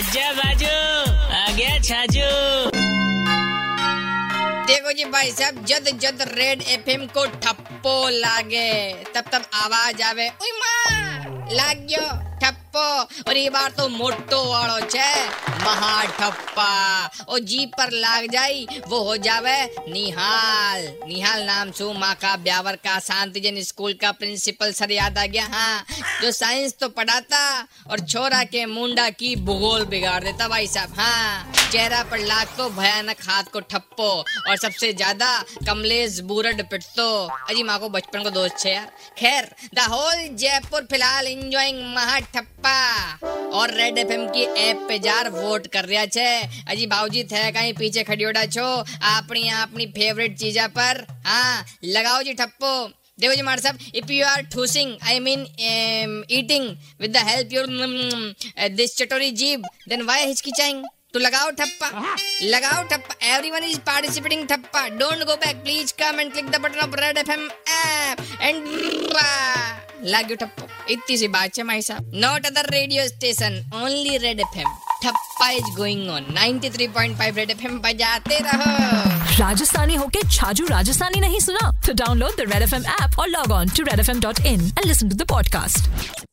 आजा 0.00 0.28
बाजू 0.32 0.76
आ 1.30 1.40
गया 1.56 1.72
छाजू। 1.78 2.28
देखो 4.68 4.92
जी 4.92 5.04
भाई 5.06 5.30
साहब 5.32 5.64
जद 5.64 5.90
जद 6.00 6.22
रेड 6.30 6.62
एफएम 6.68 7.04
को 7.06 7.24
ठप्पो 7.36 7.92
लागे। 8.16 8.72
तब 9.14 9.28
तब 9.32 9.44
आवाज़ 9.54 10.02
आवे 10.02 10.28
उमा 10.48 10.72
लाग्यो 11.52 11.54
लाग 11.54 11.86
गयो 11.86 12.08
ठप्पो। 12.40 12.88
और 13.28 13.36
ये 13.36 13.50
बार 13.50 13.70
तो 13.78 13.88
मोटो 13.90 14.42
वालो 14.44 14.80
છે 14.88 15.10
મહા 15.60 15.96
ठप्पा 16.10 16.68
ओ 17.24 17.38
जी 17.40 17.64
पर 17.68 17.90
लाग 17.94 18.26
जाई, 18.32 18.66
वो 18.88 18.98
हो 19.04 19.16
जावे 19.18 19.58
निहाल। 19.88 20.86
निहाल 21.08 21.42
नाम 21.44 21.70
सु 21.72 21.92
माँ 21.94 22.14
का 22.14 22.34
ब्यावर 22.38 22.76
का 22.78 22.98
शांतिजन 23.00 23.60
स्कूल 23.62 23.92
का 23.94 24.10
प्रिंसिपल 24.12 24.72
सर 24.72 24.90
याद 24.92 25.18
आ 25.18 25.26
गया 25.26 25.46
हाँ। 25.46 25.84
जो 26.22 26.30
साइंस 26.32 26.74
तो 26.80 26.88
पढ़ाता 26.90 27.42
और 27.90 28.00
छोरा 28.02 28.42
के 28.44 28.64
मुंडा 28.66 29.08
की 29.12 29.34
भूगोल 29.38 29.84
बिगाड़ 29.86 30.22
देता, 30.24 30.48
भाई 30.48 30.66
साहब 30.66 30.94
हाँ। 30.98 31.52
चेहरा 31.72 32.02
पर 32.10 32.18
लाग 32.20 32.46
तो 32.56 32.68
भयानक 32.70 33.16
हाथ 33.28 33.52
को 33.52 33.60
ठप्पो 33.62 34.10
और 34.48 34.56
सबसे 34.58 34.92
ज़्यादा 34.92 35.30
कमलेश 35.66 36.20
बूरड 36.22 36.62
पिटतो। 36.70 37.08
अजी 37.50 37.62
माँ 37.62 37.78
को 37.78 37.88
बचपन 37.90 38.22
को 38.22 38.30
दोस्त 38.30 38.58
छे 38.58 38.70
यार। 38.70 38.90
खैर 39.18 39.50
द 39.74 39.88
होल 39.90 40.28
जयपुर 40.36 40.86
फ़िलहाल 40.90 41.26
इंजॉइंग 41.28 41.82
महा 41.94 42.18
ठप्पा 42.34 42.78
और 43.52 43.74
रेड 43.74 43.98
एफएम 43.98 44.26
की 44.28 44.44
पे 44.88 44.98
जार 45.00 45.28
वोट 45.30 45.66
कर 45.72 45.84
रहा 45.84 46.04
छे। 46.08 46.28
अजी 46.68 46.86
बाबूजी 46.86 47.24
थे 47.24 47.50
कहीं 47.52 47.72
पीछे 47.74 48.02
खड़ियोड़ा 48.04 48.44
छो? 48.46 48.68
अपनी 49.10 49.48
अपनी 49.56 49.86
फेवरेट 49.88 50.38
चीजा 50.38 50.66
पर। 50.68 51.04
हाँ 51.26 51.64
लगाओ 51.86 52.22
जी 52.22 52.34
ठप्पो। 52.34 52.72
देखो 53.18 53.34
जी 53.34 53.42
मार 53.42 53.60
साहब 53.60 53.78
if 53.94 54.12
you 54.12 54.26
are 54.26 54.42
ठूसिंग 54.52 54.96
I 55.02 55.18
mean 55.20 55.40
eating 56.32 56.68
with 57.00 57.12
the 57.12 57.24
help 57.28 57.52
your 57.52 57.66
this 58.76 58.96
चटोरी 58.96 59.30
जीभ 59.32 59.66
देन 59.88 60.02
व्हाई 60.02 60.26
हिचकिचाइंग 60.26 60.84
तो 61.14 61.18
लगाओ 61.18 61.50
ठप्पा। 61.50 61.88
लगाओ 62.42 62.82
ठप्पा। 62.88 63.14
एवरीवन 63.28 63.64
इज़ 63.64 63.78
पार्टिसिपेटिंग 63.86 64.46
ठप्पा। 64.48 64.86
Don't 64.88 65.24
go 65.26 65.34
back 65.36 65.62
please 65.62 65.92
come 66.00 66.20
and 66.20 66.32
click 66.32 66.50
the 66.50 66.60
button 66.62 66.80
of 66.80 66.94
red 67.00 67.18
FM 67.18 67.48
app 67.68 68.18
and 68.40 68.64
लागो 70.04 70.34
ठप्पो 70.34 70.68
इतनी 70.90 71.16
सी 71.16 71.28
बात 71.28 71.58
है 71.58 71.64
भाई 71.64 71.82
साहब 71.82 72.12
not 72.14 72.46
other 72.46 72.70
radio 72.70 73.08
station 73.08 73.64
only 73.74 74.16
red 74.16 74.40
F 74.40 74.58
M 74.58 74.68
ठप्पा 75.04 75.50
is 75.50 75.74
going 75.76 76.08
on 76.10 76.26
93.5 76.34 77.36
red 77.36 77.50
FM 77.50 77.78
बजाते 77.78 78.38
रहो। 78.38 78.70
राजस्थानी 79.40 79.94
होके 79.94 80.22
छाजू 80.30 80.66
राजस्थानी 80.66 81.20
नहीं 81.20 81.40
सुना? 81.40 81.70
तो 81.86 81.92
download 81.92 82.36
the 82.36 82.52
Red 82.52 82.62
F 82.62 82.74
M 82.74 82.84
app 83.02 83.18
और 83.18 83.28
log 83.28 83.52
on 83.52 83.68
to 83.68 83.82
Red 83.82 84.00
F 84.00 84.10
M 84.10 84.20
dot 84.20 84.40
in 84.40 84.60
and 84.60 84.84
listen 84.86 85.08
to 85.08 85.16
the 85.16 85.28
podcast 85.28 86.29